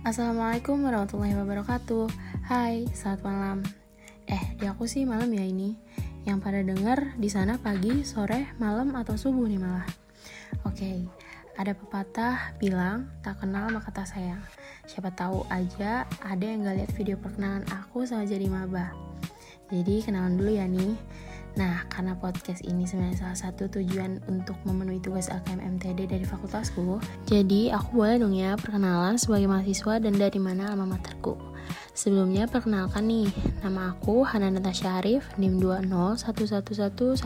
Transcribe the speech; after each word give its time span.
Assalamualaikum 0.00 0.80
warahmatullahi 0.80 1.36
wabarakatuh. 1.36 2.08
Hai, 2.48 2.88
selamat 2.96 3.20
malam. 3.20 3.58
Eh, 4.24 4.56
di 4.56 4.64
aku 4.64 4.88
sih 4.88 5.04
malam 5.04 5.28
ya 5.28 5.44
ini. 5.44 5.76
Yang 6.24 6.38
pada 6.40 6.64
denger 6.64 7.20
di 7.20 7.28
sana 7.28 7.60
pagi, 7.60 8.00
sore, 8.00 8.48
malam, 8.56 8.96
atau 8.96 9.20
subuh 9.20 9.44
nih 9.44 9.60
malah. 9.60 9.84
Oke, 10.64 11.04
ada 11.52 11.76
pepatah 11.76 12.56
bilang 12.56 13.12
tak 13.20 13.44
kenal 13.44 13.68
maka 13.68 13.92
tak 13.92 14.08
sayang 14.08 14.40
Siapa 14.88 15.12
tahu 15.12 15.44
aja 15.52 16.08
ada 16.24 16.44
yang 16.48 16.64
gak 16.64 16.80
lihat 16.80 16.92
video 16.96 17.20
perkenalan 17.20 17.68
aku 17.68 18.08
sama 18.08 18.24
jadi 18.24 18.48
maba. 18.48 18.96
Jadi 19.68 20.00
kenalan 20.00 20.40
dulu 20.40 20.56
ya 20.56 20.64
nih 20.64 20.96
Nah, 21.58 21.82
karena 21.90 22.14
podcast 22.14 22.62
ini 22.62 22.86
sebenarnya 22.86 23.26
salah 23.26 23.38
satu 23.38 23.66
tujuan 23.66 24.22
untuk 24.30 24.54
memenuhi 24.62 25.02
tugas 25.02 25.26
AKM 25.26 25.58
MTD 25.78 26.06
dari 26.06 26.22
fakultasku, 26.22 27.02
jadi 27.26 27.74
aku 27.74 28.02
boleh 28.02 28.22
dong 28.22 28.38
ya 28.38 28.54
perkenalan 28.54 29.18
sebagai 29.18 29.50
mahasiswa 29.50 29.98
dan 29.98 30.14
dari 30.14 30.38
mana 30.38 30.70
alma 30.70 30.86
materku. 30.94 31.34
Sebelumnya 31.90 32.46
perkenalkan 32.46 33.10
nih, 33.10 33.28
nama 33.66 33.92
aku 33.92 34.22
Hana 34.22 34.48
Natasha 34.48 35.02
Arif, 35.02 35.26
NIM 35.36 35.58
2011111220010. 35.58 37.18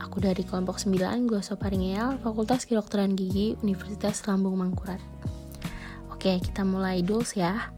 Aku 0.00 0.16
dari 0.18 0.42
kelompok 0.46 0.78
9 0.80 1.28
Glosoparingeal, 1.28 2.22
Fakultas 2.22 2.64
Kedokteran 2.64 3.12
Gigi, 3.18 3.58
Universitas 3.60 4.24
Lambung 4.24 4.56
Mangkurat. 4.56 4.98
Oke, 6.10 6.38
kita 6.38 6.62
mulai 6.62 7.02
dulu 7.02 7.26
ya. 7.34 7.74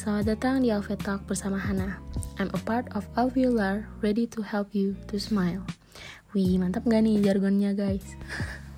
Selamat 0.00 0.32
datang 0.32 0.64
di 0.64 0.72
Alpha 0.72 0.96
Talk 0.96 1.28
bersama 1.28 1.60
Hana. 1.60 2.00
I'm 2.40 2.48
a 2.56 2.60
part 2.64 2.88
of 2.96 3.04
Alveolar, 3.20 3.84
ready 4.00 4.24
to 4.32 4.40
help 4.40 4.72
you 4.72 4.96
to 5.12 5.20
smile. 5.20 5.60
Wih, 6.32 6.56
mantap 6.56 6.88
gak 6.88 7.04
nih 7.04 7.20
jargonnya 7.20 7.76
guys? 7.76 8.16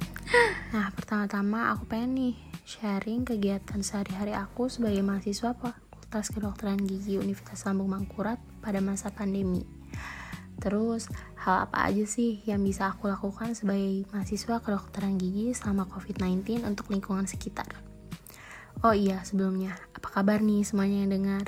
nah, 0.74 0.90
pertama-tama 0.90 1.70
aku 1.78 1.86
pengen 1.86 2.10
nih 2.18 2.34
sharing 2.66 3.22
kegiatan 3.22 3.86
sehari-hari 3.86 4.34
aku 4.34 4.66
sebagai 4.66 4.98
mahasiswa 5.06 5.54
Fakultas 5.54 6.26
Kedokteran 6.26 6.82
Gigi 6.82 7.22
Universitas 7.22 7.70
Lambung 7.70 7.94
Mangkurat 7.94 8.42
pada 8.58 8.82
masa 8.82 9.14
pandemi. 9.14 9.62
Terus, 10.58 11.06
hal 11.38 11.70
apa 11.70 11.86
aja 11.86 12.02
sih 12.02 12.42
yang 12.50 12.66
bisa 12.66 12.90
aku 12.90 13.06
lakukan 13.06 13.54
sebagai 13.54 14.10
mahasiswa 14.10 14.58
kedokteran 14.58 15.22
gigi 15.22 15.54
selama 15.54 15.86
COVID-19 15.86 16.66
untuk 16.66 16.90
lingkungan 16.90 17.30
sekitar? 17.30 17.70
Oh 18.82 18.90
iya, 18.90 19.22
sebelumnya, 19.22 19.78
apa 20.02 20.18
kabar 20.18 20.42
nih 20.42 20.66
semuanya 20.66 21.06
yang 21.06 21.14
dengar? 21.14 21.46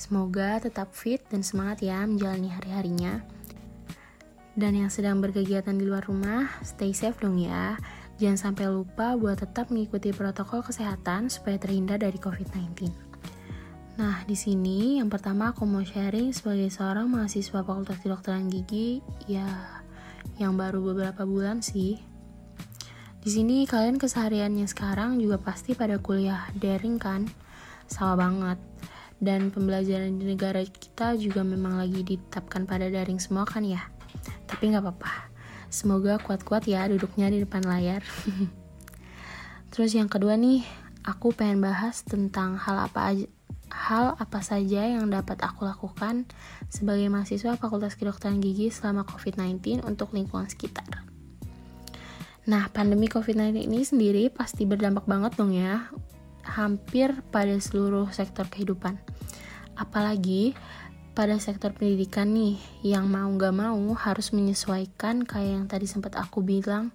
Semoga 0.00 0.56
tetap 0.56 0.96
fit 0.96 1.20
dan 1.28 1.44
semangat 1.44 1.84
ya 1.84 2.00
menjalani 2.08 2.48
hari-harinya. 2.48 3.20
Dan 4.56 4.72
yang 4.80 4.88
sedang 4.88 5.20
berkegiatan 5.20 5.76
di 5.76 5.84
luar 5.84 6.08
rumah, 6.08 6.48
stay 6.64 6.96
safe 6.96 7.20
dong 7.20 7.36
ya. 7.36 7.76
Jangan 8.16 8.56
sampai 8.56 8.72
lupa 8.72 9.20
buat 9.20 9.44
tetap 9.44 9.68
mengikuti 9.68 10.16
protokol 10.16 10.64
kesehatan 10.64 11.28
supaya 11.28 11.60
terhindar 11.60 12.00
dari 12.00 12.16
COVID-19. 12.16 12.88
Nah, 14.00 14.24
di 14.24 14.32
sini 14.32 14.96
yang 14.96 15.12
pertama 15.12 15.52
aku 15.52 15.68
mau 15.68 15.84
sharing 15.84 16.32
sebagai 16.32 16.72
seorang 16.72 17.04
mahasiswa 17.04 17.60
Fakultas 17.60 18.00
Kedokteran 18.00 18.48
Gigi, 18.48 19.04
ya 19.28 19.44
yang 20.40 20.56
baru 20.56 20.80
beberapa 20.80 21.28
bulan 21.28 21.60
sih 21.60 22.00
di 23.20 23.28
sini 23.28 23.68
kalian 23.68 24.00
kesehariannya 24.00 24.64
sekarang 24.64 25.20
juga 25.20 25.36
pasti 25.36 25.76
pada 25.76 26.00
kuliah 26.00 26.48
daring 26.56 26.96
kan? 26.96 27.28
Sama 27.90 28.14
banget. 28.14 28.58
Dan 29.20 29.52
pembelajaran 29.52 30.16
di 30.16 30.24
negara 30.24 30.64
kita 30.64 31.18
juga 31.20 31.44
memang 31.44 31.76
lagi 31.76 32.00
ditetapkan 32.00 32.64
pada 32.64 32.88
daring 32.88 33.20
semua 33.20 33.44
kan 33.44 33.66
ya? 33.66 33.84
Tapi 34.48 34.72
nggak 34.72 34.80
apa-apa. 34.80 35.28
Semoga 35.68 36.16
kuat-kuat 36.22 36.64
ya 36.64 36.88
duduknya 36.88 37.28
di 37.28 37.42
depan 37.44 37.66
layar. 37.66 38.00
Terus 39.74 39.92
yang 39.92 40.08
kedua 40.08 40.40
nih, 40.40 40.64
aku 41.04 41.36
pengen 41.36 41.60
bahas 41.60 42.00
tentang 42.06 42.56
hal 42.56 42.88
apa 42.88 43.00
aja 43.12 43.26
hal 43.70 44.18
apa 44.18 44.42
saja 44.42 44.82
yang 44.82 45.06
dapat 45.08 45.38
aku 45.46 45.62
lakukan 45.62 46.26
sebagai 46.66 47.06
mahasiswa 47.06 47.54
Fakultas 47.54 47.94
Kedokteran 47.94 48.42
Gigi 48.42 48.68
selama 48.68 49.06
COVID-19 49.06 49.86
untuk 49.86 50.10
lingkungan 50.10 50.50
sekitar. 50.50 51.06
Nah, 52.50 52.66
pandemi 52.74 53.06
COVID-19 53.06 53.70
ini 53.70 53.86
sendiri 53.86 54.26
pasti 54.26 54.66
berdampak 54.66 55.06
banget 55.06 55.38
dong 55.38 55.54
ya, 55.54 55.86
hampir 56.50 57.14
pada 57.30 57.54
seluruh 57.54 58.10
sektor 58.10 58.50
kehidupan. 58.50 58.98
Apalagi 59.78 60.58
pada 61.14 61.38
sektor 61.38 61.70
pendidikan 61.70 62.30
nih, 62.34 62.58
yang 62.82 63.06
mau 63.06 63.30
gak 63.38 63.54
mau 63.54 63.78
harus 63.94 64.34
menyesuaikan 64.34 65.22
kayak 65.22 65.50
yang 65.50 65.66
tadi 65.70 65.86
sempat 65.86 66.18
aku 66.18 66.42
bilang, 66.42 66.90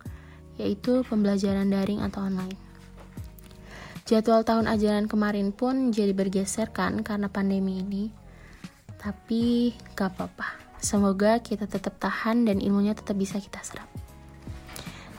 yaitu 0.59 1.03
pembelajaran 1.07 1.71
daring 1.71 2.03
atau 2.03 2.27
online. 2.27 2.55
Jadwal 4.05 4.45
tahun 4.45 4.69
ajaran 4.69 5.09
kemarin 5.09 5.49
pun 5.49 5.89
jadi 5.89 6.13
bergeser 6.13 6.69
kan 6.69 7.01
karena 7.01 7.25
pandemi 7.25 7.81
ini. 7.81 8.13
Tapi 9.01 9.73
gak 9.97 10.13
apa-apa. 10.13 10.47
Semoga 10.77 11.41
kita 11.41 11.65
tetap 11.65 11.97
tahan 11.97 12.45
dan 12.45 12.61
ilmunya 12.61 12.93
tetap 12.93 13.17
bisa 13.17 13.41
kita 13.41 13.57
serap. 13.65 13.89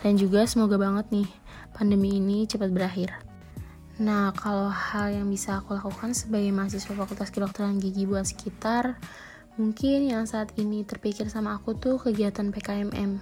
Dan 0.07 0.15
juga 0.15 0.47
semoga 0.47 0.79
banget 0.79 1.11
nih 1.11 1.29
pandemi 1.75 2.23
ini 2.23 2.47
cepat 2.47 2.71
berakhir. 2.71 3.26
Nah, 3.97 4.29
kalau 4.37 4.69
hal 4.69 5.09
yang 5.09 5.33
bisa 5.33 5.65
aku 5.65 5.73
lakukan 5.73 6.13
sebagai 6.13 6.53
mahasiswa 6.53 6.93
Fakultas 6.93 7.33
Kedokteran 7.33 7.81
Gigi 7.81 8.05
buat 8.05 8.29
sekitar, 8.29 9.01
mungkin 9.57 10.05
yang 10.05 10.29
saat 10.29 10.53
ini 10.61 10.85
terpikir 10.85 11.33
sama 11.33 11.57
aku 11.57 11.73
tuh 11.81 11.97
kegiatan 11.97 12.53
PKMM. 12.53 13.17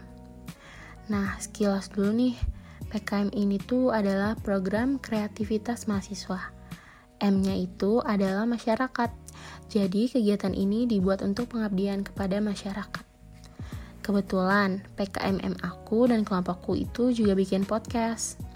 Nah, 1.15 1.39
sekilas 1.39 1.95
dulu 1.95 2.11
nih, 2.11 2.35
PKM 2.91 3.31
ini 3.39 3.63
tuh 3.63 3.95
adalah 3.95 4.35
program 4.35 4.99
kreativitas 4.99 5.87
mahasiswa. 5.87 6.51
M-nya 7.23 7.55
itu 7.55 8.03
adalah 8.03 8.43
masyarakat. 8.43 9.15
Jadi, 9.71 10.11
kegiatan 10.11 10.59
ini 10.59 10.91
dibuat 10.91 11.23
untuk 11.23 11.55
pengabdian 11.55 12.03
kepada 12.03 12.43
masyarakat. 12.43 13.07
Kebetulan 14.03 14.83
PKMM 14.99 15.55
aku 15.63 16.11
dan 16.11 16.27
kelompokku 16.27 16.75
itu 16.75 17.15
juga 17.15 17.39
bikin 17.39 17.63
podcast. 17.63 18.54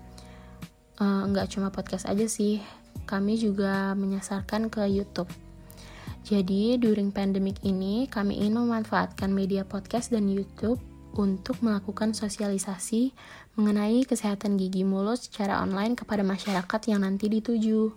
Uh, 0.99 1.31
nggak 1.31 1.55
cuma 1.55 1.71
podcast 1.71 2.11
aja 2.11 2.27
sih, 2.27 2.59
kami 3.07 3.39
juga 3.39 3.95
menyasarkan 3.95 4.67
ke 4.67 4.83
YouTube. 4.91 5.31
Jadi, 6.27 6.77
during 6.77 7.15
pandemic 7.15 7.63
ini, 7.63 8.11
kami 8.11 8.43
ingin 8.43 8.59
memanfaatkan 8.59 9.31
media 9.31 9.63
podcast 9.63 10.11
dan 10.11 10.27
YouTube 10.27 10.83
untuk 11.17 11.63
melakukan 11.65 12.13
sosialisasi 12.13 13.17
mengenai 13.57 14.05
kesehatan 14.05 14.61
gigi 14.61 14.85
mulut 14.85 15.19
secara 15.19 15.63
online 15.63 15.97
kepada 15.97 16.21
masyarakat 16.23 16.81
yang 16.91 17.03
nanti 17.03 17.27
dituju. 17.31 17.91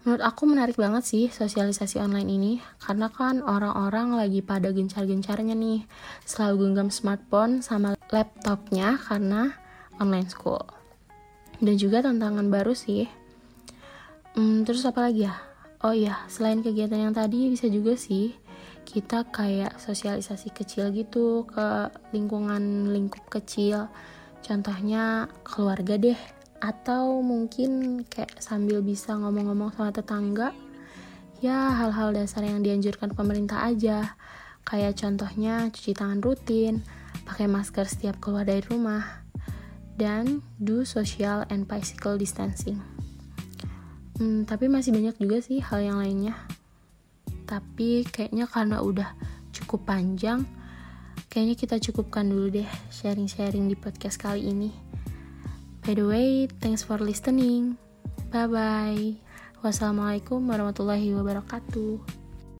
Menurut 0.00 0.22
aku 0.24 0.48
menarik 0.48 0.80
banget 0.80 1.04
sih 1.04 1.24
sosialisasi 1.28 2.00
online 2.00 2.30
ini 2.32 2.52
karena 2.80 3.12
kan 3.12 3.44
orang-orang 3.44 4.16
lagi 4.16 4.40
pada 4.40 4.72
gencar-gencarnya 4.72 5.52
nih 5.52 5.84
selalu 6.24 6.72
genggam 6.72 6.88
smartphone 6.88 7.60
sama 7.60 7.92
laptopnya 8.08 8.96
karena 8.96 9.52
online 10.00 10.32
school. 10.32 10.79
Dan 11.60 11.76
juga 11.76 12.00
tantangan 12.00 12.48
baru 12.48 12.72
sih. 12.72 13.04
Hmm, 14.34 14.64
terus 14.64 14.82
apa 14.88 15.06
lagi 15.06 15.28
ya? 15.28 15.36
Oh 15.80 15.92
iya, 15.96 16.24
selain 16.28 16.60
kegiatan 16.60 16.96
yang 16.96 17.14
tadi 17.16 17.48
bisa 17.48 17.68
juga 17.68 17.96
sih 17.96 18.36
kita 18.84 19.28
kayak 19.30 19.78
sosialisasi 19.78 20.50
kecil 20.50 20.90
gitu 20.90 21.46
ke 21.46 21.92
lingkungan 22.16 22.90
lingkup 22.90 23.28
kecil. 23.28 23.86
Contohnya 24.40 25.28
keluarga 25.44 26.00
deh 26.00 26.18
atau 26.60 27.24
mungkin 27.24 28.02
kayak 28.04 28.36
sambil 28.36 28.84
bisa 28.84 29.16
ngomong-ngomong 29.16 29.72
sama 29.72 29.90
tetangga 29.96 30.52
ya 31.40 31.72
hal-hal 31.72 32.12
dasar 32.12 32.44
yang 32.44 32.60
dianjurkan 32.60 33.16
pemerintah 33.16 33.64
aja 33.64 34.12
kayak 34.68 35.00
contohnya 35.00 35.72
cuci 35.72 35.96
tangan 35.96 36.20
rutin 36.20 36.84
pakai 37.24 37.48
masker 37.48 37.88
setiap 37.88 38.20
keluar 38.20 38.44
dari 38.44 38.60
rumah 38.68 39.24
dan 40.00 40.40
do 40.56 40.80
social 40.88 41.44
and 41.52 41.68
physical 41.68 42.16
distancing 42.16 42.80
hmm, 44.16 44.48
tapi 44.48 44.72
masih 44.72 44.96
banyak 44.96 45.20
juga 45.20 45.44
sih 45.44 45.60
hal 45.60 45.84
yang 45.84 46.00
lainnya 46.00 46.32
tapi 47.44 48.08
kayaknya 48.08 48.48
karena 48.48 48.80
udah 48.80 49.12
cukup 49.52 49.84
panjang 49.84 50.48
kayaknya 51.28 51.54
kita 51.60 51.76
cukupkan 51.76 52.24
dulu 52.24 52.48
deh 52.48 52.68
sharing-sharing 52.88 53.68
di 53.68 53.76
podcast 53.76 54.16
kali 54.16 54.48
ini 54.48 54.72
By 55.80 55.96
the 55.96 56.04
way, 56.04 56.44
thanks 56.60 56.84
for 56.84 57.00
listening. 57.00 57.80
Bye 58.28 58.46
bye. 58.52 59.16
Wassalamualaikum 59.64 60.44
warahmatullahi 60.44 61.16
wabarakatuh. 61.16 62.19